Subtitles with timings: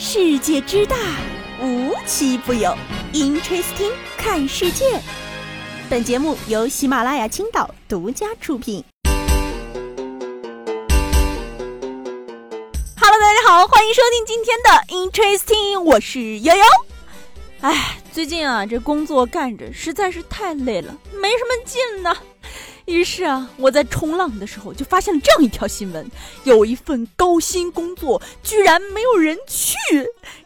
[0.00, 0.96] 世界之大，
[1.60, 2.72] 无奇不有。
[3.12, 4.84] Interesting，看世界。
[5.90, 8.84] 本节目由喜马拉雅青岛独家出品。
[12.96, 16.62] Hello，大家好，欢迎收听今天的 Interesting，我是悠悠。
[17.62, 22.16] 哎，最近啊，这工作干着实在是太累了，没什么劲呢。
[22.88, 26.10] 于是啊，我在冲浪的时候就发现了这样一条新闻：
[26.44, 29.76] 有一份高薪工作居然没有人去，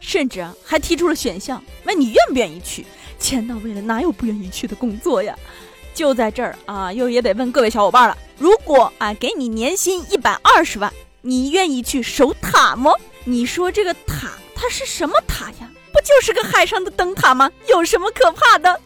[0.01, 2.85] 甚至啊还提出了选项，问你愿不愿意去。
[3.17, 5.33] 钱到位了，哪有不愿意去的工作呀？
[5.93, 12.91] 就在这儿啊，又也得问各位小伙伴了：如果啊给你年薪一百二十万，你愿意去守塔吗？
[13.23, 15.71] 你说这个塔它是什么塔呀？
[15.93, 17.49] 不就是个海上的灯塔吗？
[17.69, 18.81] 有什么可怕的？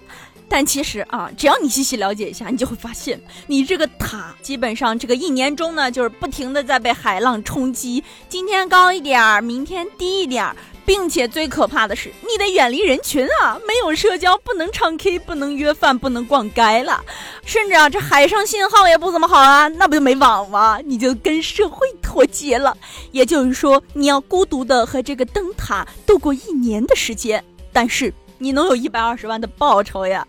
[0.50, 17.04] 但其实啊，只要你细细了解一下，你就会发现，你这个塔基本上这个一年中呢，就是不停的在被海浪冲击，今天高一点儿，明天低一点儿，并且最可怕的是，你得远离人群啊，没有社交，不能唱 K，不能约饭，不能逛街了，
[17.46, 20.80] 甚至啊，这海上信号也不怎么好啊，那不就没网吗？
[20.86, 22.76] 你就跟社会脱节了。
[23.12, 28.14] 也就是说，你要孤独的和这个灯塔度过一年的时间，但是。
[28.40, 30.24] 你能有一百二十万的报酬呀？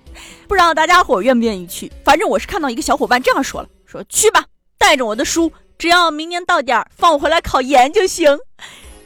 [0.46, 1.90] 不知道大家伙愿不愿意去？
[2.04, 4.44] 反正我是看到一个小伙伴这样说了，说去吧，
[4.78, 8.38] 带着我的书，只要明年到点儿放我回来考研就行。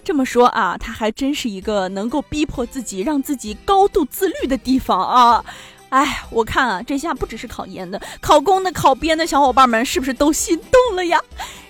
[0.05, 5.45] 这么说啊，他还真是一个能够逼迫自己、让自己高度自律的地方啊！
[5.91, 11.21] 哎，我看啊，这下不只是考研的、考公的、考编的小伙伴们是不是都心动了呀？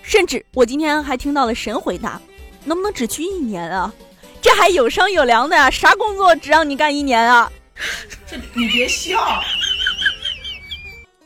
[0.00, 2.18] 甚至我今天还听到了神回答，
[2.64, 3.92] 能不能只去一年啊？
[4.40, 5.68] 这还有商有量的呀？
[5.68, 7.52] 啥工作只让你干一年啊？
[8.27, 9.42] 这你别笑。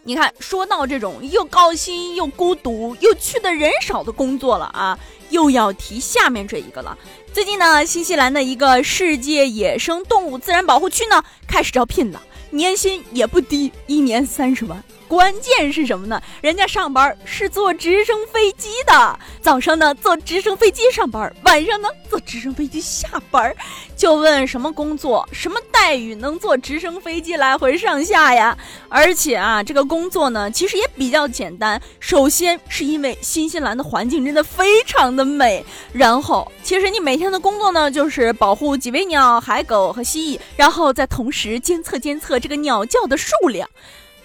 [0.02, 4.96] 你看，说到这种又高薪又孤独又去的人少的工作了啊，
[5.30, 6.96] 又要提下面这一个了。
[7.32, 14.82] 最近呢，新西兰的一个世界野生动物自然保护区呢，开始招聘了，年薪也不低，一年三十万。
[15.08, 16.20] 关键是什么呢？
[16.40, 23.54] 人家上班是坐直升飞机的，早上呢坐直升飞机上班，晚上呢坐直升飞机下班。
[23.96, 28.56] 就问什么工作、什么待遇能坐直升飞机来回上下呀？
[28.88, 31.80] 而且啊，这个工作呢其实也比较简单。
[32.00, 43.68] 首先是因为新西兰的环境真的非常的美，然后其实你每天的工作呢就是保护几尾鸟、海狗和蜥蜴，然后再同时监测监测这个鸟叫的数量。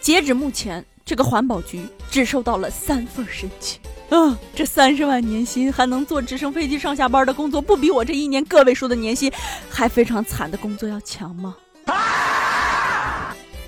[0.01, 3.79] 截止目前，这个环保局只收到了三份申请。
[4.09, 9.31] 啊，这三十万年薪还能坐直升飞机上下班的工作，不比我这一年个位数的年薪
[9.69, 11.55] 还非常惨的工作要强吗？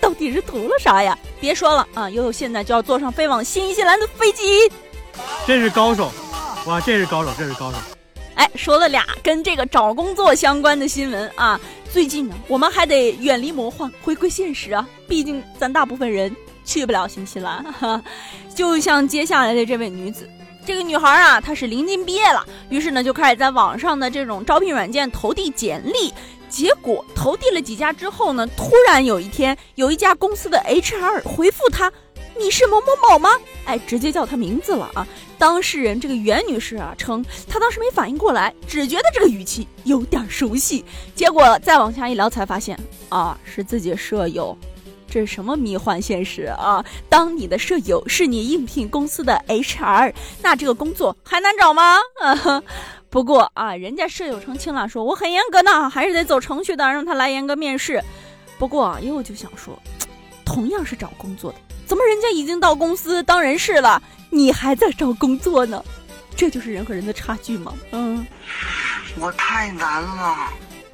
[0.02, 1.18] 到底是图了啥呀？
[1.40, 4.70] 别说了啊，悠悠现在就要坐上飞往新西兰的飞机。
[5.46, 6.12] 这是高手，
[6.66, 7.78] 哇，这是高手，这是高手。
[8.36, 11.60] 哎，说了俩跟这个找工作相关的新闻啊。
[11.94, 14.90] 最近呢，我们还得远离魔幻，回归现实啊！
[15.08, 17.64] 毕竟咱大部分人去不了新西兰。
[18.56, 20.28] 就像接下来的这位女子，
[20.66, 26.12] 这个女孩啊，她是临近毕业了，于是呢就开始在网上的这种招聘软件投递简历。
[26.50, 31.94] 结果投递了几家之后呢，突然有一天，有一家公司的 HR 回复她。
[32.38, 33.30] 你是某某某吗？
[33.66, 35.08] 哎，直接叫他名字了啊！
[35.38, 40.84] 当事人这个袁女士啊称，她当时没反应过来，只觉得这个语气有点熟悉。
[41.16, 42.78] 结果再往下一聊，才发现
[43.10, 44.58] 啊，是自己舍友。
[45.08, 46.84] 这是什么迷幻现实啊？
[47.08, 50.12] 当你的舍友是你应聘公司的 HR，
[50.42, 51.98] 那这个工作还难找吗？
[52.20, 52.64] 啊，
[53.10, 58.04] 不过啊，人家舍友澄清了，说我很严格呢，还是得走程序的，让他来严格面试。
[58.58, 59.78] 不过啊，又就想说，
[60.54, 61.58] 同样是找工作的。
[61.86, 65.84] 怎么人家已经到公司当人事了，你还在找工作呢？
[66.36, 67.74] 这就是人和人的差距吗？
[67.92, 68.26] 嗯，
[69.20, 70.50] 我太难了。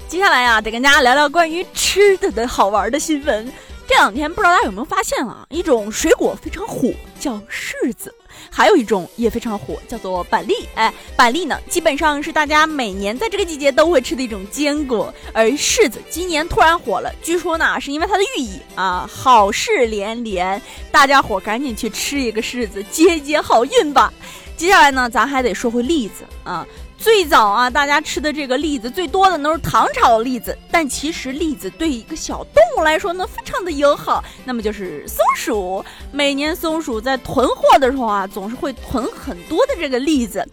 [0.08, 3.52] 接下来呀，得跟大家聊聊关于吃的的好玩的新闻。
[3.86, 8.14] 这两天不知道大家有没有发现啊，一种水果非常火，叫柿子。
[8.48, 10.54] 还有一种也非常火，叫做板栗。
[10.74, 15.12] 哎，板栗呢，基本上是大家每年在这个季节都会吃的一种坚果。
[15.32, 20.60] 而柿子今年突然火了，据说呢，是因为它的寓意啊，好事连连。
[20.90, 24.12] 大家伙赶紧去吃一个柿子，接接好运吧。
[24.56, 26.66] 接下来呢，咱还得说回栗子啊。
[27.00, 35.82] 最早啊，大家吃的这个栗子最多的都是唐朝的栗子，但其实栗子对一个小动物来说呢，非常的友好，那么就是松鼠。
[36.12, 40.46] 每年松鼠在囤货的时候啊，总是会囤很多的这个栗子，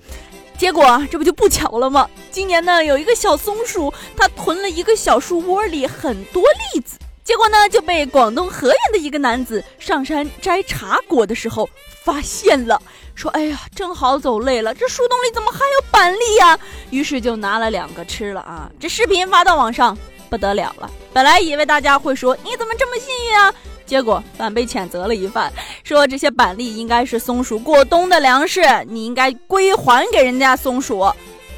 [0.57, 2.09] 结果这不就不巧了吗？
[2.31, 6.41] 今年呢，有一个小松鼠，它囤了一个小树窝里很多
[6.73, 6.97] 栗子。
[7.27, 11.69] 结果呢就被广东河源的一个男子上山摘茶果的时候
[12.01, 12.81] 发现了，
[13.15, 16.57] 说：“哎呀，正好走累了，这树洞里怎么还有板栗呀？”
[16.89, 18.71] 于是就拿了两个吃了啊。
[18.79, 19.97] 这视频发到网上
[20.29, 23.53] 不得了了，本来以为大家会说你怎么这么幸运啊，
[23.85, 25.51] 结果反被谴责了一番，
[25.83, 31.05] 说这些板栗应该是松鼠过冬的粮食，你应该归还给人家松鼠。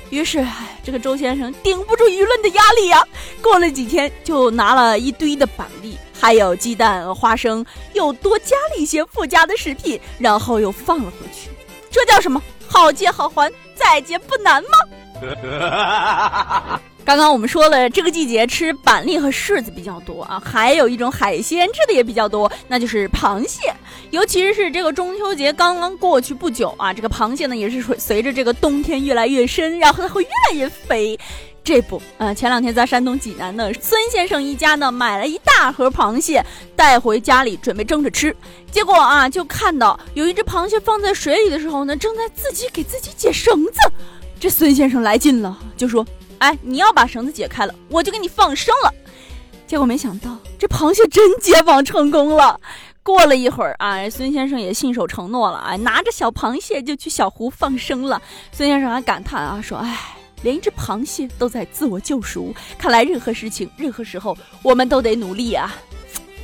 [0.09, 0.45] 于是，
[0.83, 3.03] 这个周先生顶不住舆论的压力呀，
[3.41, 11.49] 过了几天就拿了一堆的板栗，还有鸡蛋、花生，又多加了一些附加的食品，然后又放了回去。
[11.91, 12.41] 这叫什么？
[12.67, 14.69] 好借好还，再借不难吗？
[17.09, 23.73] 刚刚我们说了，这个季节吃板栗和柿子比较多啊，还有一种海鲜吃的也比较多，那就是螃蟹。
[24.11, 31.19] 尤其是这个中秋节刚刚过去不久啊，这个螃蟹呢也是随随着这个冬天越来越深，然后它会越来越肥。
[31.63, 36.45] 这不，呃，前两天在山东济南的孙先生一家呢买了一大盒螃蟹
[36.75, 38.35] 带回家里准备蒸着吃，
[38.71, 43.79] 结果啊就看到有一只螃蟹放在水里的时候呢，正在自己给自己解绳子。
[44.39, 46.05] 这孙先生来劲了，就说。
[46.39, 48.93] 哎，你要把绳子解开了，我就给你放生了。
[49.67, 52.59] 结果没想到，这螃蟹真解绑成功了。
[53.03, 58.21] 过了一会儿啊，孙先生也信守承诺了啊，拿着小螃蟹就去小湖放生了。
[58.51, 59.97] 孙先生还感叹啊，说：“哎，
[60.43, 65.75] 连一只螃蟹都在自我救赎，看来任何事情、任何时候，我们都得努力啊。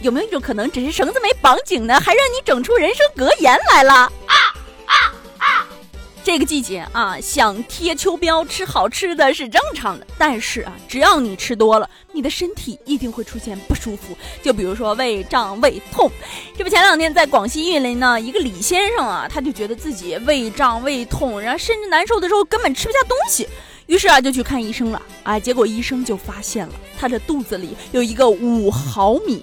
[0.01, 4.11] 有没有一种可能，只是绳子没绑紧呢，还让你整出人生格言来了？”
[6.35, 14.13] 这个季节啊，想贴秋膘吃好吃的是正常的，但是啊，只要你吃多了，你的身体一定会出现不舒服。
[14.43, 16.11] 就比如说胃胀、胃痛。
[16.57, 23.47] 这不前两天在广西玉林呢，一个李先生啊，他就觉得自己胃胀、胃痛，然后甚至难受的时候根本吃不下东西，
[23.85, 25.01] 于是啊就去看医生了。
[25.23, 29.41] 啊，结果医生就发现了他的肚子里有一个五毫米，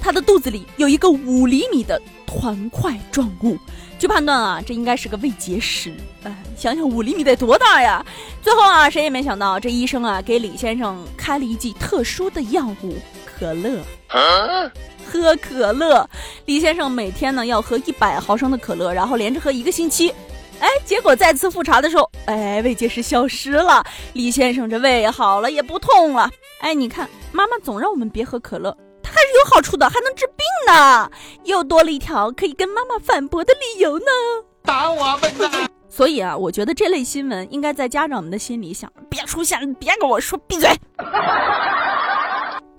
[0.00, 3.58] 他的肚子里有一个五厘米的团块状物。
[3.98, 5.92] 据判断啊，这应该是个胃结石。
[6.22, 8.04] 哎，想想五厘米得多大呀！
[8.40, 12.96] 最后啊，谁也没想到，这医生啊给李先生开了一剂特殊的药物——
[13.38, 13.82] 可乐。
[15.04, 16.08] 喝可乐，
[16.46, 20.14] 李先生每天呢要喝一百毫升的可乐，然后连着喝一个星期。
[20.60, 26.30] 哎，结果再次复查的时候，哎，胃结石消失了，李先生这胃好了，也不痛了。
[26.60, 28.74] 哎，你看，妈妈总让我们别喝可乐。
[29.20, 31.10] 还是有好处的，还能治病呢，
[31.44, 34.06] 又多了一条可以跟妈妈反驳的理由呢。
[34.62, 35.68] 打我笨蛋！
[35.90, 40.70] 所以啊，我觉得这类新闻应该在家长们的心里想：别出现，别跟我说闭嘴。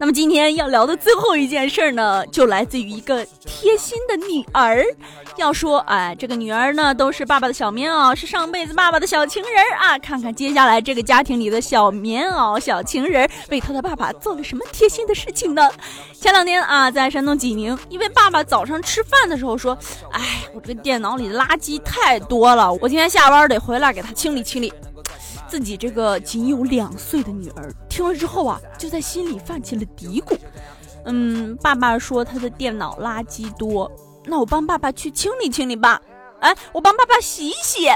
[0.02, 4.84] 那么今天要聊的最后一件事呢，就来自于一个贴心的女儿。
[5.38, 10.00] 要说，哎，这个女儿呢，都是爸爸的小棉袄，是上辈子爸爸的小情人啊。
[10.00, 15.70] 看看接下来这个家庭里的小棉袄、小情人为他的爸爸做了什么贴心的事情呢？
[16.20, 19.78] 前两天啊，在山东济宁，一位爸爸早上吃饭的时候说
[20.14, 24.74] ：“哎，我这个电脑里的垃圾太多了，我今天下班得回来给他清理清理。”
[25.52, 30.38] 自己这个仅有两岁的女儿听了之后啊，就在心里泛起了嘀咕。
[31.04, 33.92] 嗯，爸爸说他的电脑垃圾多，
[34.24, 36.02] 那我帮爸爸去清理清理吧。
[36.42, 37.88] 哎，我帮爸爸洗一洗。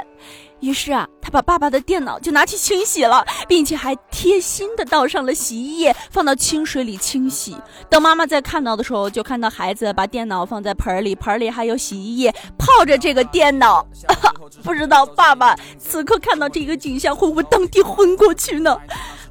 [0.62, 7.56] 于是啊，他把爸爸的电脑就拿去清洗了，并且还贴心的倒上了洗衣液，放到清水里清洗。
[7.90, 13.86] 等妈妈再看到的时候，就看到孩子把电脑放在盆里，盆里还有洗衣液泡着这个电脑。
[14.64, 18.76] 不知道爸爸此刻看到这个景象会不会当地昏过去呢？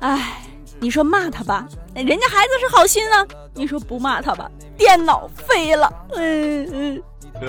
[0.00, 0.43] 哎，
[0.78, 3.24] 你说骂他吧，人家孩子是好心啊；
[3.55, 5.91] 你说不骂他吧，电脑废了。
[6.15, 7.03] 嗯嗯。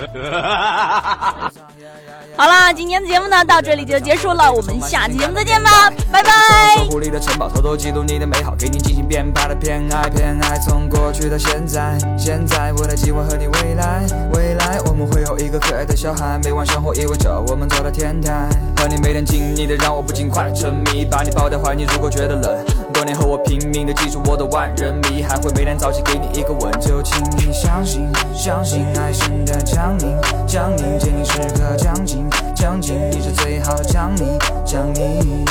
[2.36, 6.30] 好啦，今天的节目呢到这里就结束了，我们下期节目再见吧，拜拜。
[6.76, 22.64] 守护你的城堡，偷偷记录你的美好，给你精心编排的偏爱，偏爱从过去到现在，现在我来计划和你未来，未来我们会有一个可爱的小孩，每晚生活意味着我们走到天台，和你每天亲昵的让我不禁快沉迷，把你抱在怀里，如果觉得冷，
[22.96, 32.26] 多年后我拼命的记住我的万人迷，还会每天早起给你一个吻，就请你相信，相信爱情的降临，降临见你时刻将近。
[32.54, 34.22] 将近，你是最好的奖励，
[34.64, 35.44] 奖励。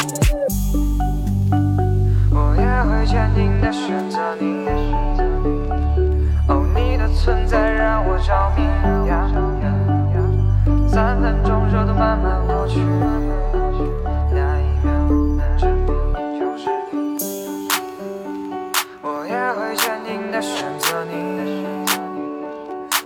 [2.32, 4.66] 我也会坚定的选择你。
[6.48, 8.66] 哦，你的存在让我着迷。
[10.88, 12.80] 三分钟热度慢慢过去，
[20.36, 21.66] 的选择你。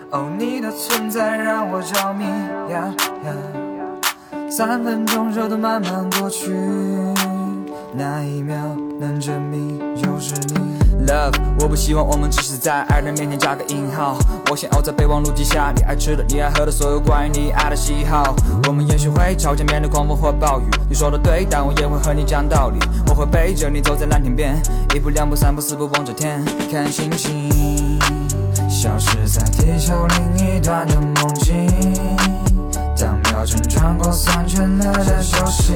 [0.09, 2.25] 哦，你的存在让我着迷
[2.71, 2.91] 呀
[3.24, 3.31] 呀。
[4.50, 6.51] 三分钟热度慢慢过去，
[7.93, 8.55] 那一秒
[9.00, 9.68] 能证明。
[11.10, 14.20] Love，我不希望我们只是在爱人面前加个引号。
[14.51, 18.36] 我想要在备忘录记下你爱吃的、你爱喝的所有关于你爱的喜好。
[18.68, 20.66] 我们也许会吵架，面对狂风或暴雨。
[20.88, 22.78] 你说的对，但我也会和你讲道理。
[23.08, 24.56] 我会背着你走在蓝天边，
[24.94, 28.00] 一步两步三步四步望着天，看星星，
[28.70, 30.06] 消失在地球
[30.38, 31.68] 另一端的梦境。
[32.96, 35.74] 当秒针转过三圈，了的休息。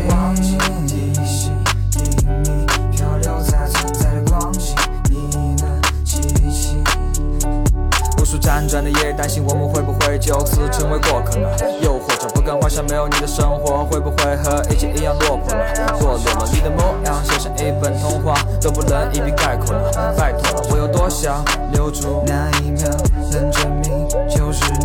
[8.74, 11.48] 转的夜，担心我们会不会就此成为过客呢？
[11.84, 15.63] 又或者不敢幻想没有你的生活，会不会和以前一样落魄了？
[16.00, 20.15] 堕落了，你的模样写成一本童话，都不能一笔概括了。
[20.18, 22.89] 拜托了，我有多想留住那一秒，
[23.32, 24.83] 能证明就是你。